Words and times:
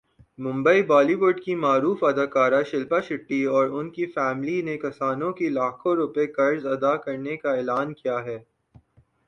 ممبی 0.39 0.81
بالی 0.89 1.15
would 1.15 1.37
کی 1.41 1.53
معروف 1.57 1.99
اداکارہ 2.03 2.61
شلپا 2.69 2.99
شیٹھی 3.01 3.41
اور 3.53 3.65
اُن 3.69 3.89
کی 3.91 4.05
فیملی 4.15 4.61
نے 4.61 4.77
کسانوں 4.79 5.31
کے 5.33 5.49
لاکھوں 5.49 5.95
روپے 5.95 6.25
قرض 6.35 6.65
ادا 6.67 6.95
کرنے 7.05 7.37
کا 7.37 7.51
اعلان 7.53 7.93
کیا 7.93 8.17
ہے 8.25 8.37